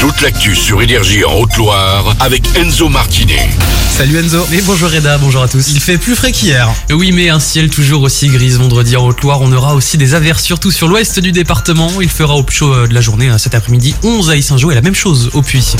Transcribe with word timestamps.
Toute 0.00 0.22
l'actu 0.22 0.56
sur 0.56 0.80
Énergie 0.80 1.26
en 1.26 1.34
Haute-Loire 1.34 2.16
avec 2.20 2.56
Enzo 2.56 2.88
Martinet. 2.88 3.50
Salut 3.90 4.16
Enzo. 4.16 4.46
Mais 4.50 4.62
bonjour 4.62 4.88
Reda, 4.88 5.18
bonjour 5.18 5.42
à 5.42 5.48
tous. 5.48 5.72
Il 5.72 5.78
fait 5.78 5.98
plus 5.98 6.14
frais 6.14 6.32
qu'hier. 6.32 6.72
Oui, 6.90 7.12
mais 7.12 7.28
un 7.28 7.38
ciel 7.38 7.68
toujours 7.68 8.00
aussi 8.00 8.28
gris 8.28 8.48
vendredi 8.52 8.96
en 8.96 9.06
Haute-Loire. 9.06 9.42
On 9.42 9.52
aura 9.52 9.74
aussi 9.74 9.98
des 9.98 10.14
averses, 10.14 10.42
surtout 10.42 10.70
sur 10.70 10.88
l'ouest 10.88 11.20
du 11.20 11.32
département. 11.32 12.00
Il 12.00 12.08
fera 12.08 12.34
au 12.34 12.42
plus 12.42 12.56
chaud 12.56 12.72
euh, 12.72 12.86
de 12.86 12.94
la 12.94 13.02
journée 13.02 13.28
hein, 13.28 13.36
cet 13.36 13.54
après-midi 13.54 13.94
11 14.02 14.30
à 14.30 14.40
Saint-Jean 14.40 14.70
et 14.70 14.74
la 14.74 14.80
même 14.80 14.94
chose 14.94 15.28
au 15.34 15.42
Puy. 15.42 15.76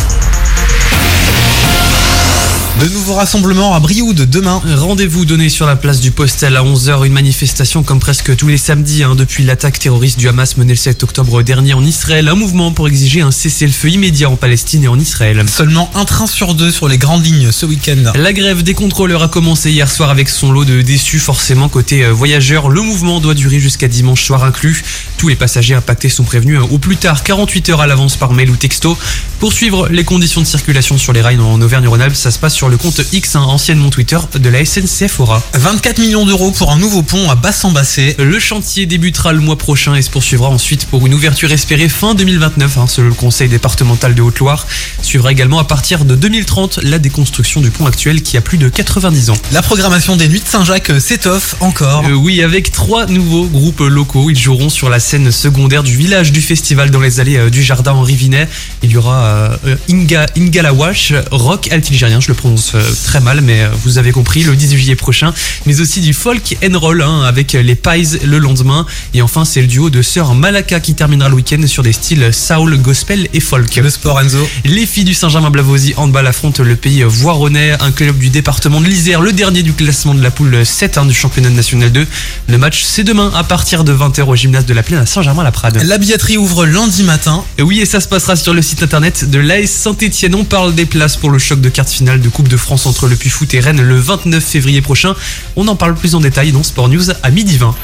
De 2.81 2.89
nouveaux 2.89 3.13
rassemblements 3.13 3.75
à 3.75 3.81
Brioude 3.81 4.23
demain. 4.23 4.63
Rendez-vous 4.65 5.27
donné 5.27 5.51
sur 5.51 5.67
la 5.67 5.77
place 5.77 6.01
du 6.01 6.13
Postel 6.13 6.57
à 6.57 6.63
11h, 6.63 7.05
une 7.05 7.13
manifestation 7.13 7.83
comme 7.83 8.01
presque 8.01 8.35
tous 8.35 8.49
les 8.49 8.57
samedis 8.57 9.03
hein, 9.03 9.15
depuis 9.15 9.45
l'attaque 9.45 9.79
terroriste 9.79 10.19
du 10.19 10.31
Hamas 10.31 10.57
menée 10.57 10.73
le 10.73 10.79
7 10.79 11.03
octobre 11.03 11.43
dernier 11.43 11.75
en 11.75 11.85
Israël. 11.85 12.27
Un 12.29 12.37
mouvement 12.37 12.73
pour 12.73 12.89
exiger 12.89 13.21
un 13.21 13.33
cessez-le-feu 13.33 13.91
immédiat 13.91 14.31
en 14.31 14.37
Palestine 14.37 14.85
et 14.85 14.89
en 14.89 14.99
Israël. 14.99 15.45
Seulement 15.47 15.91
un 15.95 16.07
train 16.07 16.27
sur 16.27 16.55
deux 16.55 16.71
sur 16.71 16.89
les 16.89 16.97
grandes 16.97 17.23
lignes 17.23 17.53
ce 17.53 17.67
week-end. 17.67 18.13
La 18.15 18.33
grève 18.33 18.63
des 18.63 18.73
contrôleurs 18.73 19.25
a 19.25 19.29
commencé 19.29 19.71
hier 19.71 19.91
soir 19.91 20.09
avec 20.09 20.31
son 20.31 20.51
lot 20.51 20.65
de 20.65 20.81
déçus 20.81 21.19
forcément 21.19 21.69
côté 21.69 22.07
euh, 22.07 22.13
voyageurs. 22.13 22.71
Le 22.71 22.81
mouvement 22.81 23.21
doit 23.21 23.35
durer 23.35 23.61
jusqu'à 23.61 23.89
dimanche 23.89 24.25
soir 24.25 24.43
inclus. 24.43 24.83
Tous 25.19 25.29
les 25.29 25.37
passagers 25.37 25.75
impactés 25.75 26.09
sont 26.09 26.25
prévenus 26.25 26.59
euh, 26.59 26.75
au 26.75 26.79
plus 26.79 26.97
tard 26.97 27.25
48 27.25 27.69
heures 27.69 27.83
à 27.83 27.87
l'avance 27.87 28.17
par 28.17 28.33
mail 28.33 28.49
ou 28.49 28.57
texto. 28.57 28.97
Pour 29.39 29.53
suivre 29.53 29.91
les 29.91 30.05
conditions 30.05 30.41
de 30.41 30.47
circulation 30.47 30.97
sur 30.97 31.13
les 31.13 31.21
rails 31.21 31.39
en 31.41 31.61
Auvergne-Rhône-Alpes, 31.61 32.17
ça 32.17 32.31
se 32.31 32.39
passe 32.39 32.55
sur 32.55 32.70
le 32.71 32.77
compte 32.77 33.01
X, 33.13 33.37
hein, 33.37 33.41
anciennement 33.43 33.91
Twitter, 33.91 34.19
de 34.35 34.49
la 34.49 34.65
SNCF 34.65 35.21
Aura. 35.21 35.43
24 35.55 35.99
millions 35.99 36.25
d'euros 36.25 36.53
pour 36.53 36.71
un 36.73 36.79
nouveau 36.79 37.03
pont 37.03 37.31
à 37.31 37.35
Bassan-Bassé. 37.35 38.17
Le 38.19 38.39
chantier 38.39 38.87
débutera 38.87 39.33
le 39.33 39.41
mois 39.41 39.59
prochain 39.59 39.95
et 39.95 40.03
se 40.03 40.11
poursuivra 40.11 40.49
ensuite 40.49 40.87
pour 40.87 41.07
une 41.07 41.15
ouverture 41.15 41.51
espérée 41.53 41.89
fin 41.89 42.15
2029, 42.15 42.79
hein, 42.79 42.87
selon 42.87 43.09
le 43.09 43.15
conseil 43.15 43.49
départemental 43.49 44.15
de 44.15 44.23
Haute-Loire. 44.23 44.67
Suivra 45.03 45.33
également 45.33 45.59
à 45.59 45.65
partir 45.65 46.05
de 46.05 46.15
2030 46.15 46.81
la 46.83 46.99
déconstruction 46.99 47.61
du 47.61 47.71
pont 47.71 47.87
actuel 47.87 48.23
qui 48.23 48.37
a 48.37 48.41
plus 48.41 48.59
de 48.59 48.69
90 48.69 49.31
ans. 49.31 49.37
La 49.53 49.63
programmation 49.63 50.17
des 50.17 50.29
Nuits 50.29 50.41
de 50.41 50.49
Saint-Jacques 50.49 50.93
s'étoffe 51.01 51.57
encore. 51.61 52.05
Euh, 52.07 52.13
oui, 52.13 52.43
avec 52.43 52.73
trois 52.73 53.07
nouveaux 53.07 53.47
groupes 53.47 53.81
locaux. 53.81 54.31
Ils 54.31 54.39
joueront 54.39 54.69
sur 54.69 54.89
la 54.89 55.01
scène 55.01 55.31
secondaire 55.33 55.83
du 55.83 55.97
village 55.97 56.33
du 56.33 56.41
festival 56.41 56.91
dans 56.91 57.01
les 57.01 57.21
allées 57.21 57.37
euh, 57.37 57.51
du 57.51 57.63
jardin 57.63 57.93
Henri 57.93 58.15
Vinet. 58.15 58.49
Il 58.83 58.93
y 58.93 58.97
aura 58.97 59.59
euh, 59.65 59.77
Inga, 59.91 60.27
Ingalawash, 60.37 61.15
rock 61.31 61.69
altigérien, 61.73 62.21
je 62.21 62.29
le 62.29 62.35
prononce 62.35 62.60
euh, 62.75 62.83
très 63.05 63.21
mal, 63.21 63.41
mais 63.41 63.63
euh, 63.63 63.69
vous 63.85 63.99
avez 63.99 64.13
compris, 64.13 64.43
le 64.43 64.55
18 64.57 64.77
juillet 64.77 64.97
prochain. 64.97 65.33
Mais 65.67 65.81
aussi 65.81 66.01
du 66.01 66.13
folk 66.13 66.57
and 66.65 66.79
roll 66.79 67.03
hein, 67.03 67.23
avec 67.23 67.53
les 67.53 67.75
Pies 67.75 68.19
le 68.25 68.39
lendemain. 68.39 68.87
Et 69.15 69.23
enfin, 69.23 69.45
c'est 69.45 69.61
le 69.61 69.67
duo 69.67 69.91
de 69.91 70.03
sœurs 70.03 70.35
Malaka 70.35 70.81
qui 70.81 70.95
terminera 70.95 71.29
le 71.29 71.37
week-end 71.37 71.61
sur 71.67 71.83
des 71.83 71.93
styles 71.93 72.31
soul, 72.33 72.77
gospel 72.79 73.29
et 73.33 73.41
folk. 73.41 73.75
Le 73.77 73.91
sport 73.91 74.21
Enzo. 74.21 74.49
Les 74.65 74.87
filles 74.87 75.05
du 75.05 75.15
Saint-Germain-Blavozy 75.15 75.95
handball 75.97 76.27
affrontent 76.27 76.63
le 76.63 76.77
pays 76.77 77.03
voironnais, 77.03 77.73
un 77.81 77.91
club 77.91 78.19
du 78.19 78.31
département 78.31 78.81
de 78.81 78.87
l'Isère, 78.87 79.21
le 79.21 79.33
dernier 79.33 79.63
du 79.63 79.73
classement 79.73 80.15
de 80.15 80.23
la 80.23 80.31
poule 80.31 80.65
7 80.65 80.99
hein, 80.99 81.07
du 81.07 81.15
championnat 81.15 81.51
national 81.51 81.91
2. 81.93 82.07
Le 82.49 82.59
match, 82.59 82.83
c'est 82.85 83.05
demain 83.05 83.33
à 83.35 83.45
partir 83.45 83.85
de 83.85 83.93
20h 83.93 84.23
au 84.23 84.37
gymnase 84.37 84.67
de 84.67 84.75
la 84.75 84.83
Plaine 84.83 85.01
à 85.01 85.07
Saint-Germain-la-Prade. 85.07 85.83
La 85.85 85.99
billetterie 85.99 86.37
ouvre 86.37 86.67
lundi 86.67 87.03
matin. 87.03 87.45
Et 87.59 87.63
Oui, 87.63 87.81
et 87.81 87.87
ça 87.87 88.01
se 88.01 88.09
passera 88.09 88.37
sur 88.37 88.55
le 88.55 88.63
site 88.63 88.83
internet 88.83 89.29
de 89.29 89.39
l'AS 89.39 89.71
Saint-Etienne. 89.71 90.35
On 90.35 90.45
parle 90.45 90.75
des 90.75 90.87
places 90.87 91.17
pour 91.17 91.31
le 91.31 91.39
choc 91.39 91.61
de 91.61 91.69
quart 91.69 91.89
finale 91.89 92.21
de 92.21 92.29
Coupe 92.29 92.49
de 92.51 92.57
France 92.59 92.85
entre 92.85 93.09
le 93.09 93.17
Puy-Foot 93.17 93.55
et 93.55 93.61
Rennes 93.61 93.81
le 93.81 93.99
29 93.99 94.45
février 94.45 94.83
prochain. 94.83 95.15
On 95.57 95.67
en 95.69 95.77
parle 95.77 95.95
plus 95.95 96.15
en 96.15 96.21
détail 96.21 96.53
dans 96.53 96.63
Sport 96.63 96.89
News 96.89 97.11
à 97.23 97.31
midi 97.31 97.57
20. 97.57 97.75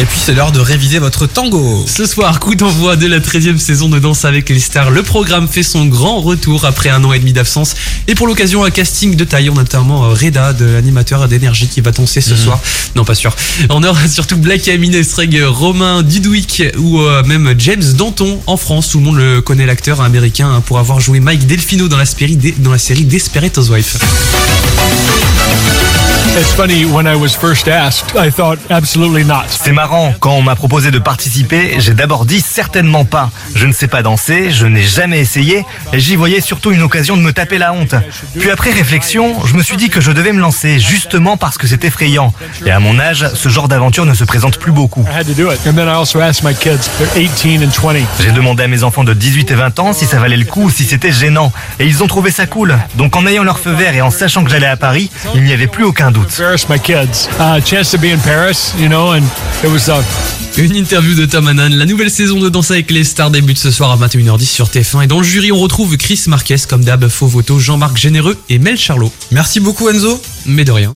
Et 0.00 0.06
puis 0.06 0.18
c'est 0.18 0.32
l'heure 0.32 0.50
de 0.50 0.60
réviser 0.60 0.98
votre 0.98 1.26
tango. 1.26 1.84
Ce 1.86 2.06
soir, 2.06 2.40
coup 2.40 2.54
d'envoi 2.54 2.96
de 2.96 3.06
la 3.06 3.18
13e 3.18 3.58
saison 3.58 3.90
de 3.90 3.98
Danse 3.98 4.24
avec 4.24 4.48
les 4.48 4.58
stars. 4.58 4.90
Le 4.90 5.02
programme 5.02 5.46
fait 5.46 5.62
son 5.62 5.84
grand 5.84 6.22
retour 6.22 6.64
après 6.64 6.88
un 6.88 7.04
an 7.04 7.12
et 7.12 7.18
demi 7.18 7.34
d'absence. 7.34 7.74
Et 8.08 8.14
pour 8.14 8.26
l'occasion, 8.26 8.64
un 8.64 8.70
casting 8.70 9.14
de 9.14 9.24
taille, 9.24 9.50
notamment 9.50 10.06
euh, 10.06 10.14
Reda, 10.14 10.54
de 10.54 10.64
l'animateur 10.64 11.28
d'énergie 11.28 11.68
qui 11.68 11.82
va 11.82 11.90
danser 11.92 12.22
ce 12.22 12.34
soir. 12.34 12.58
Non, 12.96 13.04
pas 13.04 13.14
sûr. 13.14 13.36
On 13.68 13.82
aura 13.82 14.08
surtout 14.08 14.38
Black 14.38 14.68
Amine 14.68 14.94
Estreg, 14.94 15.38
Romain 15.46 16.02
Didwick 16.02 16.62
ou 16.78 17.02
euh, 17.02 17.22
même 17.24 17.54
James 17.58 17.92
Danton 17.92 18.40
en 18.46 18.56
France. 18.56 18.88
Tout 18.88 19.00
le 19.00 19.04
monde 19.04 19.18
le 19.18 19.42
connaît, 19.42 19.66
l'acteur 19.66 20.00
américain, 20.00 20.62
pour 20.64 20.78
avoir 20.78 21.00
joué 21.00 21.20
Mike 21.20 21.46
Delfino 21.46 21.88
dans 21.88 21.98
la, 21.98 22.06
série 22.06 22.38
dans 22.56 22.72
la 22.72 22.78
série 22.78 23.04
Desperate 23.04 23.58
Housewives. 23.58 23.98
It's 26.38 26.54
funny, 26.54 26.84
when 26.84 27.08
I 27.08 27.16
was 27.16 27.30
first 27.30 27.66
asked, 27.66 28.14
I 28.16 28.30
thought 28.30 28.58
absolutely 28.70 29.24
not. 29.24 29.46
C'est 29.48 29.72
marrant, 29.72 30.14
quand 30.20 30.30
on 30.30 30.42
m'a 30.42 30.54
proposé 30.54 30.92
de 30.92 31.00
participer, 31.00 31.74
j'ai 31.80 31.92
d'abord 31.92 32.24
dit 32.24 32.40
certainement 32.40 33.04
pas. 33.04 33.30
Je 33.56 33.66
ne 33.66 33.72
sais 33.72 33.88
pas 33.88 34.02
danser, 34.02 34.52
je 34.52 34.66
n'ai 34.66 34.82
jamais 34.82 35.18
essayé, 35.18 35.66
et 35.92 35.98
j'y 35.98 36.14
voyais 36.14 36.40
surtout 36.40 36.70
une 36.70 36.82
occasion 36.82 37.16
de 37.16 37.22
me 37.22 37.32
taper 37.32 37.58
la 37.58 37.72
honte. 37.72 37.96
Puis 38.38 38.48
après 38.48 38.70
réflexion, 38.70 39.44
je 39.44 39.54
me 39.54 39.62
suis 39.62 39.76
dit 39.76 39.90
que 39.90 40.00
je 40.00 40.12
devais 40.12 40.32
me 40.32 40.40
lancer, 40.40 40.78
justement 40.78 41.36
parce 41.36 41.58
que 41.58 41.66
c'est 41.66 41.84
effrayant. 41.84 42.32
Et 42.64 42.70
à 42.70 42.78
mon 42.78 43.00
âge, 43.00 43.26
ce 43.34 43.48
genre 43.48 43.66
d'aventure 43.66 44.06
ne 44.06 44.14
se 44.14 44.22
présente 44.22 44.56
plus 44.56 44.72
beaucoup. 44.72 45.04
I 45.10 45.18
had 45.20 45.26
to 45.26 45.34
do 45.34 45.50
it. 45.50 45.58
And 45.66 45.74
then 45.74 45.88
I 45.88 45.96
also 45.96 46.20
asked 46.20 46.44
my 46.44 46.54
kids, 46.54 46.88
they're 46.98 47.20
18 47.20 47.64
and 47.64 47.70
20. 47.70 48.06
J'ai 48.20 48.30
demandé 48.30 48.62
à 48.62 48.68
mes 48.68 48.84
enfants 48.84 49.02
de 49.02 49.14
18 49.14 49.50
et 49.50 49.54
20 49.54 49.78
ans 49.80 49.92
si 49.92 50.06
ça 50.06 50.20
valait 50.20 50.36
le 50.36 50.46
coup 50.46 50.66
ou 50.66 50.70
si 50.70 50.84
c'était 50.84 51.12
gênant. 51.12 51.52
Et 51.80 51.86
ils 51.86 52.04
ont 52.04 52.06
trouvé 52.06 52.30
ça 52.30 52.46
cool. 52.46 52.78
Donc 52.94 53.16
en 53.16 53.26
ayant 53.26 53.42
leur 53.42 53.58
feu 53.58 53.72
vert 53.72 53.96
et 53.96 54.00
en 54.00 54.12
sachant 54.12 54.44
que 54.44 54.50
j'allais 54.50 54.68
à 54.68 54.76
Paris, 54.76 55.10
il 55.34 55.42
n'y 55.42 55.52
avait 55.52 55.66
plus 55.66 55.84
aucun 55.84 56.12
doute. 56.12 56.19
Embarrassed 56.20 56.68
my 56.68 56.78
kids. 56.78 57.28
Chance 57.64 57.90
to 57.90 57.98
be 57.98 58.12
in 58.12 58.18
Paris, 58.18 58.74
you 58.78 58.88
know, 58.88 59.12
and 59.12 59.22
it 59.64 59.70
was 59.70 59.90
Une 60.56 60.74
interview 60.74 61.14
de 61.14 61.26
Tom 61.26 61.46
Hannan. 61.48 61.70
La 61.70 61.86
nouvelle 61.86 62.10
saison 62.10 62.38
de 62.38 62.48
Danse 62.48 62.70
avec 62.70 62.90
les 62.90 63.04
stars 63.04 63.30
débute 63.30 63.58
ce 63.58 63.70
soir 63.70 63.90
à 63.90 64.06
21h10 64.06 64.44
sur 64.44 64.68
TF1. 64.68 65.04
Et 65.04 65.06
dans 65.06 65.18
le 65.18 65.24
jury, 65.24 65.52
on 65.52 65.58
retrouve 65.58 65.96
Chris 65.96 66.24
Marquez, 66.26 66.56
comme 66.68 66.84
d'hab, 66.84 67.08
Faux 67.08 67.26
Voto, 67.26 67.58
Jean-Marc 67.58 67.96
Généreux 67.96 68.36
et 68.48 68.58
Mel 68.58 68.76
Charlot. 68.78 69.12
Merci 69.30 69.60
beaucoup 69.60 69.88
Enzo. 69.88 70.20
Mais 70.46 70.64
de 70.64 70.72
rien. 70.72 70.88